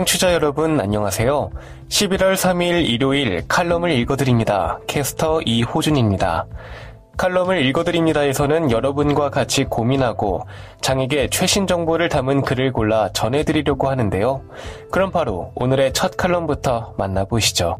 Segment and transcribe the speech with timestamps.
[0.00, 1.50] 청취자 여러분 안녕하세요.
[1.90, 4.80] 11월 3일 일요일 칼럼을 읽어드립니다.
[4.86, 6.46] 캐스터 이호준입니다.
[7.18, 10.46] 칼럼을 읽어드립니다에서는 여러분과 같이 고민하고
[10.80, 14.42] 장에게 최신 정보를 담은 글을 골라 전해드리려고 하는데요.
[14.90, 17.76] 그럼 바로 오늘의 첫 칼럼부터 만나보시죠.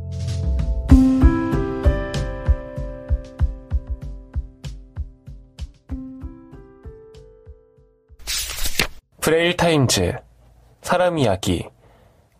[9.22, 10.18] 브레일 타임즈
[10.82, 11.66] 사람 이야기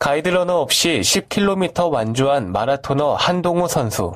[0.00, 4.14] guide runner 없이 10km 완주한 마라토너 한동호 선수.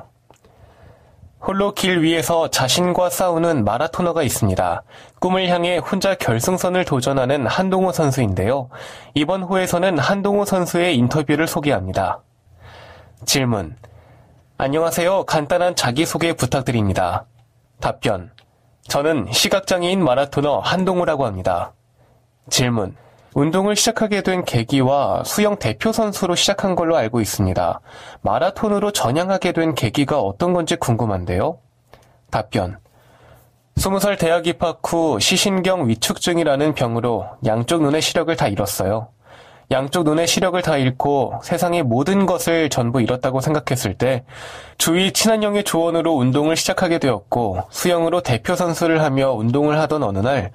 [1.43, 4.83] 홀로 길 위에서 자신과 싸우는 마라토너가 있습니다.
[5.21, 8.71] 꿈을 향해 혼자 결승선을 도전하는 한동호 선수인데요.
[9.13, 12.23] 이번 호에서는 한동호 선수의 인터뷰를 소개합니다.
[13.27, 13.77] 질문.
[14.57, 15.25] 안녕하세요.
[15.25, 17.27] 간단한 자기소개 부탁드립니다.
[17.79, 18.31] 답변.
[18.89, 21.75] 저는 시각장애인 마라토너 한동호라고 합니다.
[22.49, 22.97] 질문.
[23.35, 27.81] 운동을 시작하게 된 계기와 수영 대표 선수로 시작한 걸로 알고 있습니다.
[28.23, 31.59] 마라톤으로 전향하게 된 계기가 어떤 건지 궁금한데요.
[32.31, 32.79] 답변.
[33.77, 39.09] 20살 대학 입학 후 시신경 위축증이라는 병으로 양쪽 눈의 시력을 다 잃었어요.
[39.73, 44.23] 양쪽 눈의 시력을 다 잃고 세상의 모든 것을 전부 잃었다고 생각했을 때
[44.79, 50.53] 주위 친한 형의 조언으로 운동을 시작하게 되었고 수영으로 대표 선수를 하며 운동을 하던 어느 날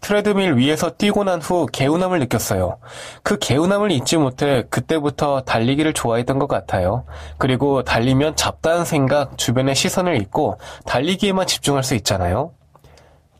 [0.00, 2.78] 트레드밀 위에서 뛰고 난 후 개운함을 느꼈어요.
[3.22, 7.04] 그 개운함을 잊지 못해 그때부터 달리기를 좋아했던 것 같아요.
[7.38, 12.52] 그리고 달리면 잡다한 생각, 주변의 시선을 잊고 달리기에만 집중할 수 있잖아요.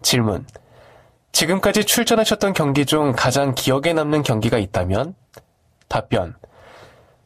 [0.03, 0.47] 질문.
[1.33, 5.15] 지금까지 출전하셨던 경기 중 가장 기억에 남는 경기가 있다면?
[5.89, 6.35] 답변.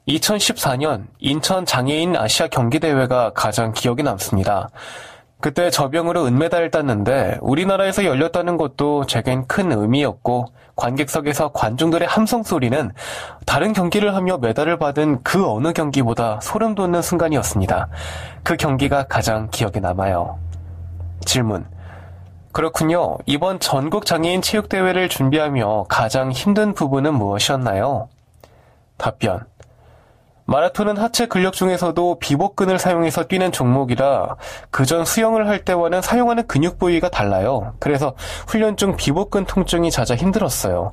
[0.09, 4.69] 2014년 인천 장애인 아시아 경기대회가 가장 기억에 남습니다.
[5.41, 10.47] 그때 저병으로 은메달을 땄는데 우리나라에서 열렸다는 것도 제겐 큰 의미였고
[10.77, 12.91] 관객석에서 관중들의 함성 소리는
[13.47, 17.89] 다른 경기를 하며 메달을 받은 그 어느 경기보다 소름 돋는 순간이었습니다.
[18.43, 20.39] 그 경기가 가장 기억에 남아요.
[21.25, 21.67] 질문.
[22.53, 23.19] 그렇군요.
[23.27, 28.09] 이번 전국 장애인 체육대회를 준비하며 가장 힘든 부분은 무엇이었나요?
[28.97, 29.45] 답변.
[30.47, 34.37] 마라톤은 하체 근력 중에서도 비복근을 사용해서 뛰는 종목이라
[34.71, 37.75] 그전 수영을 할 때와는 사용하는 근육 부위가 달라요.
[37.79, 38.15] 그래서
[38.47, 40.93] 훈련 중 비복근 통증이 잦아 힘들었어요.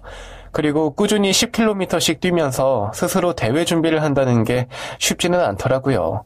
[0.54, 4.68] 그리고 꾸준히 10km씩 뛰면서 스스로 대회 준비를 한다는 게
[5.00, 6.24] 쉽지는 않더라고요.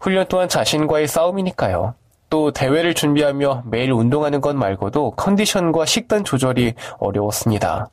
[0.00, 1.94] 훈련 또한 자신과의 싸움이니까요.
[2.30, 7.88] 또 대회를 준비하며 매일 운동하는 것 말고도 컨디션과 식단 조절이 어려웠습니다.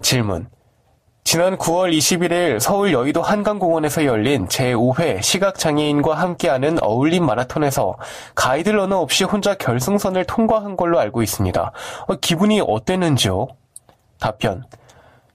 [0.00, 0.48] 질문.
[1.24, 7.94] 지난 9월 21일 서울 여의도 한강공원에서 열린 제5회 시각장애인과 함께하는 어울림 마라톤에서
[8.34, 11.72] 가이드 러너 없이 혼자 결승선을 통과한 걸로 알고 있습니다.
[12.08, 13.46] 어, 기분이 어땠는지요?
[14.18, 14.64] 답변.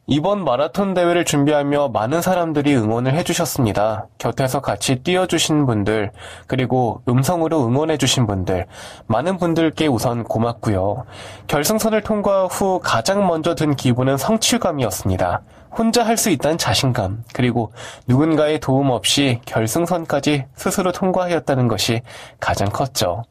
[0.10, 4.08] 이번 마라톤 대회를 준비하며 많은 사람들이 응원을 해주셨습니다.
[4.18, 6.12] 곁에서 같이 뛰어주신 분들,
[6.48, 8.68] 그리고 음성으로 응원해주신 분들,
[9.08, 11.04] 많은 분들께 우선 고맙고요.
[11.48, 15.42] 결승선을 통과 후 가장 먼저 든 기분은 성취감이었습니다.
[15.78, 17.74] 혼자 할 수 있다는 자신감, 그리고
[18.08, 22.02] 누군가의 도움 없이 결승선까지 스스로 통과하였다는 것이
[22.40, 23.24] 가장 컸죠.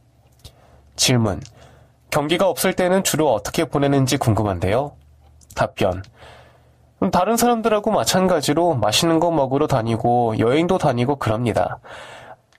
[0.94, 1.40] 질문.
[2.10, 4.92] 경기가 없을 때는 주로 어떻게 보내는지 궁금한데요.
[5.54, 6.02] 답변.
[7.12, 11.78] 다른 사람들하고 마찬가지로 맛있는 거 먹으러 다니고 여행도 다니고 그럽니다.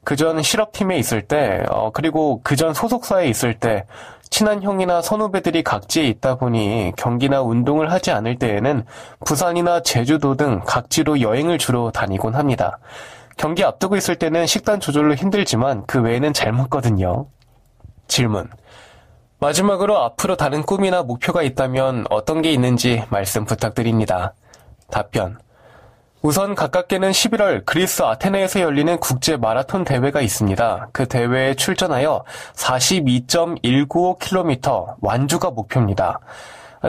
[0.03, 3.86] 그전 실업팀에 있을 때, 어, 그리고 그전 소속사에 있을 때,
[4.30, 8.86] 친한 형이나 선후배들이 각지에 있다 보니 경기나 운동을 하지 않을 때에는
[9.25, 12.80] 부산이나 제주도 등 각지로 여행을 주로 다니곤 합니다.
[13.38, 17.28] 경기 앞두고 있을 때는 식단 조절로 힘들지만 그 외에는 잘 먹거든요.
[18.07, 18.50] 질문.
[19.39, 24.34] 마지막으로 앞으로 다른 꿈이나 목표가 있다면 어떤 게 있는지 말씀 부탁드립니다.
[24.89, 25.38] 답변.
[26.24, 30.89] 우선 가깝게는 11월 그리스 아테네에서 열리는 국제 마라톤 대회가 있습니다.
[30.92, 32.24] 그 대회에 출전하여
[32.56, 36.19] 42.195km 완주가 목표입니다.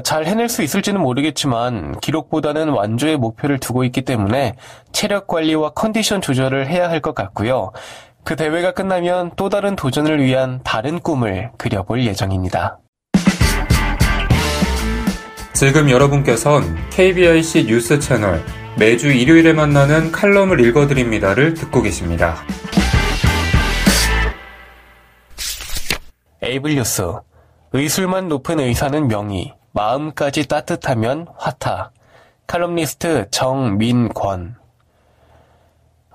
[0.02, 4.54] 잘 해낼 수 있을지는 모르겠지만 기록보다는 완주의 목표를 두고 있기 때문에
[4.92, 7.72] 체력 관리와 컨디션 조절을 해야 할 것 같고요.
[8.28, 12.78] 그 대회가 끝나면 또 다른 도전을 위한 다른 꿈을 그려볼 예정입니다.
[15.54, 18.44] 지금 여러분께선 KBIC 뉴스 채널
[18.78, 22.36] 매주 일요일에 만나는 칼럼을 읽어드립니다를 듣고 계십니다.
[26.42, 27.10] 에이블 뉴스,
[27.72, 31.92] 의술만 높은 의사는 명의, 마음까지 따뜻하면 화타,
[32.46, 34.57] 칼럼니스트 정민권.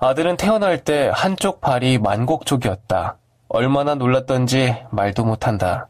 [0.04, 3.16] 아들은 태어날 때 한쪽 발이 만곡 쪽이었다.
[3.48, 5.88] 얼마나 놀랐던지 말도 못한다.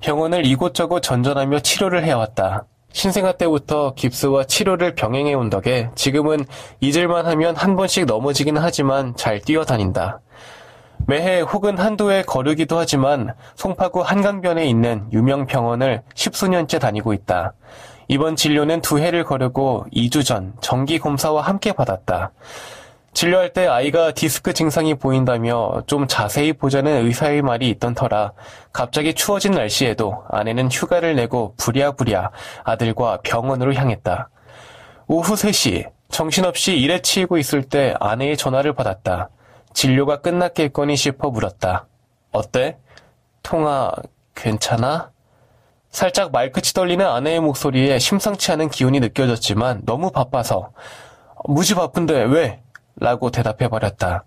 [0.00, 2.66] 병원을 이곳저곳 전전하며 치료를 해왔다.
[2.92, 6.44] 신생아 때부터 깁스와 치료를 병행해 온 덕에 지금은
[6.80, 10.20] 잊을만 하면 한 번씩 넘어지긴 하지만 잘 뛰어다닌다.
[11.06, 17.54] 매해 혹은 한두 해 거르기도 하지만 송파구 한강변에 있는 유명 병원을 십수년째 다니고 있다.
[18.08, 22.32] 이번 진료는 두 해를 거르고 2주 전 정기 검사와 함께 받았다.
[23.18, 28.32] 진료할 때 아이가 디스크 증상이 보인다며 좀 자세히 보자는 의사의 말이 있던 터라
[28.72, 32.30] 갑자기 추워진 날씨에도 아내는 휴가를 내고 부랴부랴
[32.62, 34.30] 아들과 병원으로 향했다.
[35.08, 39.30] 오후 3시 정신없이 일에 치이고 있을 때 아내의 전화를 받았다.
[39.74, 41.88] 진료가 끝났겠거니 싶어 물었다.
[42.30, 42.76] 어때?
[43.42, 43.90] 통화
[44.36, 45.10] 괜찮아?
[45.90, 50.70] 살짝 말끝이 떨리는 아내의 목소리에 심상치 않은 기운이 느껴졌지만 너무 바빠서
[51.46, 52.60] 무지 바쁜데 왜?
[53.00, 54.24] 라고 대답해버렸다.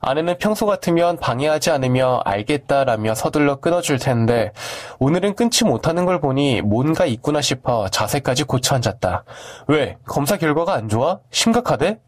[0.00, 4.52] 아내는 평소 같으면 방해하지 않으며 알겠다라며 서둘러 끊어줄 텐데
[4.98, 9.24] 오늘은 끊지 못하는 걸 보니 뭔가 있구나 싶어 자세까지 고쳐 앉았다.
[9.68, 9.96] 왜?
[10.06, 11.20] 검사 결과가 안 좋아?
[11.30, 11.98] 심각하대?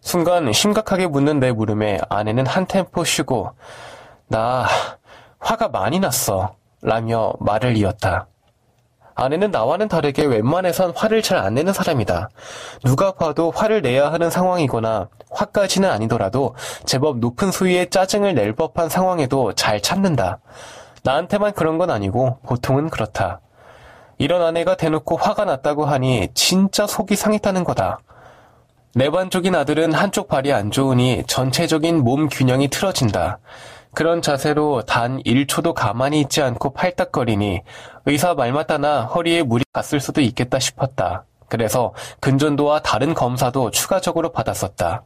[0.00, 3.50] 순간 심각하게 묻는 내 물음에 아내는 한 템포 쉬고
[4.28, 4.66] 나
[5.40, 8.28] 화가 많이 났어 라며 말을 이었다.
[9.18, 12.30] 아내는 나와는 다르게 웬만해선 화를 잘 안 내는 사람이다.
[12.84, 16.54] 누가 봐도 화를 내야 하는 상황이거나 화까지는 아니더라도
[16.84, 20.38] 제법 높은 수위의 짜증을 낼 법한 상황에도 잘 참는다.
[21.02, 23.40] 나한테만 그런 건 아니고 보통은 그렇다.
[24.18, 27.98] 이런 아내가 대놓고 화가 났다고 하니 진짜 속이 상했다는 거다.
[28.94, 33.38] 내 반쪽인 아들은 한쪽 발이 안 좋으니 전체적인 몸 균형이 틀어진다.
[33.94, 37.62] 그런 자세로 단 1초도 가만히 있지 않고 팔딱거리니
[38.06, 41.24] 의사 말 맞다나 허리에 물이 갔을 수도 있겠다 싶었다.
[41.48, 45.02] 그래서 근전도와 다른 검사도 추가적으로 받았었다.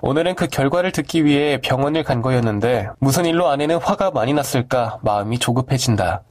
[0.00, 5.38] 오늘은 그 결과를 듣기 위해 병원을 간 거였는데 무슨 일로 아내는 화가 많이 났을까 마음이
[5.38, 6.22] 조급해진다.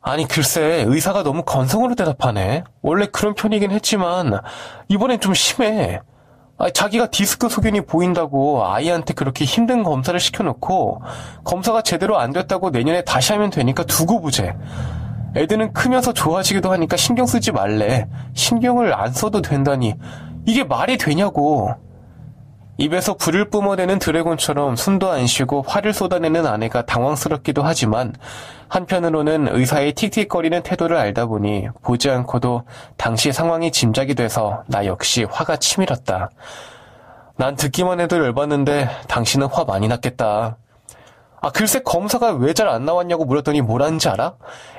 [0.00, 2.64] 아니 글쎄 의사가 너무 건성으로 대답하네.
[2.82, 4.40] 원래 그런 편이긴 했지만
[4.88, 6.00] 이번엔 좀 심해.
[6.60, 11.02] 아, 자기가 디스크 소견이 보인다고 아이한테 그렇게 힘든 검사를 시켜놓고
[11.44, 14.54] 검사가 제대로 안 됐다고 내년에 다시 하면 되니까 두고 보재.
[15.36, 18.08] 애들은 크면서 좋아지기도 하니까 신경 쓰지 말래.
[18.34, 19.94] 신경을 안 써도 된다니.
[20.46, 21.74] 이게 말이 되냐고.
[22.78, 28.14] 입에서 불을 뿜어내는 드래곤처럼 숨도 안 쉬고 화를 쏟아내는 아내가 당황스럽기도 하지만
[28.68, 32.62] 한편으로는 의사의 틱틱거리는 태도를 알다 보니 보지 않고도
[32.96, 36.30] 당시 상황이 짐작이 돼서 나 역시 화가 치밀었다.
[37.36, 40.56] 난 듣기만 해도 열받는데 당신은 화 많이 났겠다.
[41.40, 44.34] 아, 글쎄 검사가 왜 잘 안 나왔냐고 물었더니 뭐라는지 알아?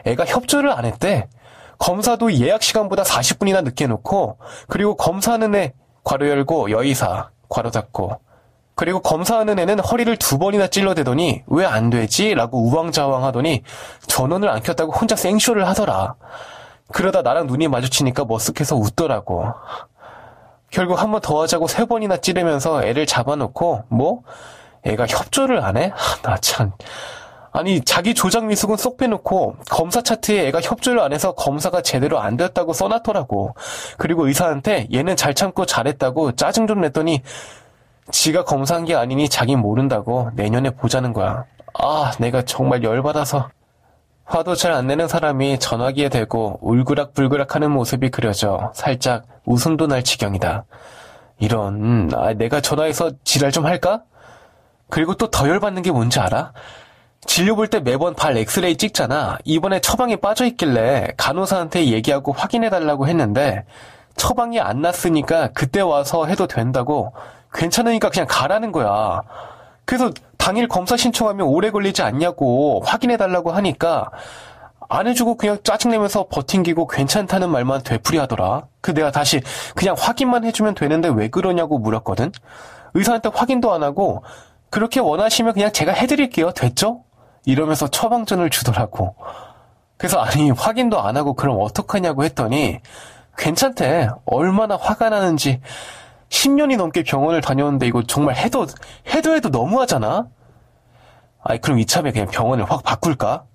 [0.05, 1.27] 애가 협조를 안 했대.
[1.79, 4.37] 검사도 예약 시간보다 40분이나 늦게 놓고
[4.67, 5.73] 그리고 검사하는 애
[6.05, 8.19] 괄호 열고 여의사 괄호 닫고
[8.75, 12.33] 그리고 검사하는 애는 허리를 두 번이나 찔러대더니 왜 안 되지?
[12.33, 13.63] 라고 우왕좌왕 하더니
[14.07, 16.15] 전원을 안 켰다고 혼자 생쇼를 하더라.
[16.93, 19.53] 그러다 나랑 눈이 마주치니까 머쓱해서 웃더라고.
[20.71, 24.21] 결국 한 번 더 하자고 세 번이나 찌르면서 애를 잡아놓고 뭐?
[24.85, 25.91] 애가 협조를 안 해?
[26.23, 26.71] 나 참.
[27.51, 32.37] 아니 자기 조작 미숙은 쏙 빼놓고 검사 차트에 애가 협조를 안 해서 검사가 제대로 안
[32.37, 33.55] 되었다고 써놨더라고.
[33.97, 37.21] 그리고 의사한테 얘는 잘 참고 잘했다고 짜증 좀 냈더니
[38.11, 41.45] 지가 검사한 게 아니니 자긴 모른다고 내년에 보자는 거야.
[41.73, 43.49] 아 내가 정말 열받아서
[44.25, 50.65] 화도 잘 안 내는 사람이 전화기에 대고 울그락불그락 하는 모습이 그려져 살짝 웃음도 날 지경이다.
[51.39, 54.03] 이런 아, 내가 전화해서 지랄 좀 할까?
[54.89, 56.51] 그리고 또 더 열받는 게 뭔지 알아?
[57.25, 59.37] 진료 볼 때 매번 발 엑스레이 찍잖아.
[59.43, 63.65] 이번에 처방이 빠져 있길래 간호사한테 얘기하고 확인해 달라고 했는데
[64.15, 67.13] 처방이 안 났으니까 그때 와서 해도 된다고
[67.53, 69.21] 괜찮으니까 그냥 가라는 거야.
[69.85, 74.09] 그래서 당일 검사 신청하면 오래 걸리지 않냐고 확인해 달라고 하니까
[74.87, 78.63] 안 해주고 그냥 짜증내면서 버팅기고 괜찮다는 말만 되풀이 하더라.
[78.81, 79.41] 그 내가 다시
[79.75, 82.31] 그냥 확인만 해주면 되는데 왜 그러냐고 물었거든.
[82.95, 84.23] 의사한테 확인도 안 하고
[84.71, 86.51] 그렇게 원하시면 그냥 제가 해드릴게요.
[86.51, 87.03] 됐죠?
[87.49, 89.15] 이러면서 처방전을 주더라고.
[89.97, 92.79] 그래서 아니 확인도 안 하고 그럼 어떡하냐고 했더니
[93.37, 94.09] 괜찮대.
[94.25, 95.59] 얼마나 화가 나는지
[96.29, 98.67] 10년이 넘게 병원을 다녔는데 이거 정말 해도
[99.13, 100.27] 해도 해도 너무하잖아.
[101.43, 103.45] 아이 그럼 이참에 그냥 병원을 확 바꿀까?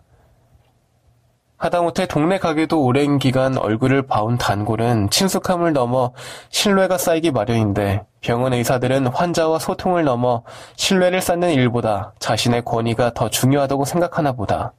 [1.56, 6.12] 하다못해 동네 가게도 오랜 기간 얼굴을 봐온 단골은 친숙함을 넘어
[6.50, 10.42] 신뢰가 쌓이기 마련인데 병원 의사들은 환자와 소통을 넘어
[10.76, 14.72] 신뢰를 쌓는 일보다 자신의 권위가 더 중요하다고 생각하나 보다.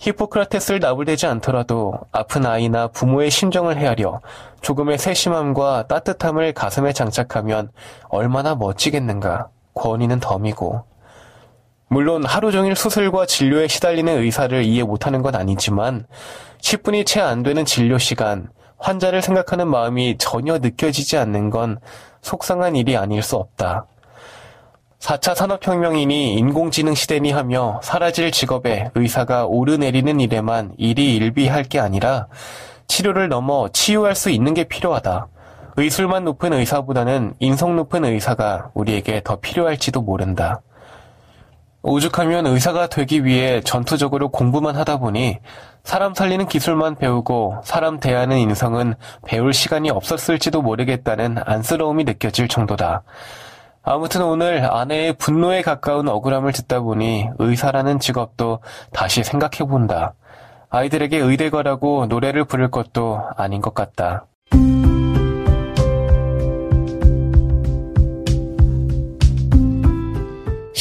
[0.00, 4.22] 히포크라테스를 나불대지 않더라도 아픈 아이나 부모의 심정을 헤아려
[4.62, 7.70] 조금의 세심함과 따뜻함을 가슴에 장착하면
[8.08, 9.48] 얼마나 멋지겠는가.
[9.74, 10.84] 권위는 덤이고.
[11.88, 16.06] 물론 하루 종일 수술과 진료에 시달리는 의사를 이해 못하는 건 아니지만
[16.62, 21.78] 10분이 채 안 되는 진료 시간, 환자를 생각하는 마음이 전혀 느껴지지 않는 건
[22.22, 23.86] 속상한 일이 아닐 수 없다.
[24.98, 32.26] 4차 산업혁명이니 인공지능 시대니 하며 사라질 직업에 의사가 오르내리는 일에만 일이 일비할 게 아니라
[32.88, 35.28] 치료를 넘어 치유할 수 있는 게 필요하다.
[35.76, 40.60] 의술만 높은 의사보다는 인성 높은 의사가 우리에게 더 필요할지도 모른다.
[41.88, 45.38] 오죽하면 의사가 되기 위해 전투적으로 공부만 하다 보니
[45.84, 48.94] 사람 살리는 기술만 배우고 사람 대하는 인성은
[49.26, 53.04] 배울 시간이 없었을지도 모르겠다는 안쓰러움이 느껴질 정도다.
[53.82, 58.60] 아무튼 오늘 아내의 분노에 가까운 억울함을 듣다 보니 의사라는 직업도
[58.92, 60.12] 다시 생각해 본다.
[60.68, 64.26] 아이들에게 의대거라고 노래를 부를 것도 아닌 것 같다.